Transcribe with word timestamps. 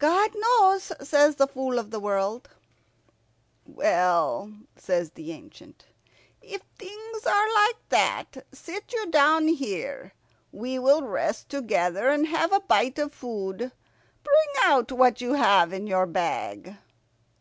"God 0.00 0.32
knows," 0.34 0.90
says 1.02 1.36
the 1.36 1.46
Fool 1.46 1.78
of 1.78 1.92
the 1.92 2.00
World. 2.00 2.48
"Well," 3.64 4.52
says 4.74 5.10
the 5.12 5.30
ancient, 5.30 5.86
"if 6.40 6.62
things 6.80 7.24
are 7.26 7.54
like 7.54 7.76
that, 7.90 8.44
sit 8.52 8.92
you 8.92 9.06
down 9.08 9.46
here. 9.46 10.14
We 10.50 10.80
will 10.80 11.02
rest 11.04 11.48
together 11.48 12.08
and 12.08 12.26
have 12.26 12.52
a 12.52 12.58
bite 12.58 12.98
of 12.98 13.14
food. 13.14 13.70
Bring 14.24 14.52
out 14.64 14.90
what 14.90 15.20
you 15.20 15.34
have 15.34 15.72
in 15.72 15.86
your 15.86 16.06
bag." 16.06 16.74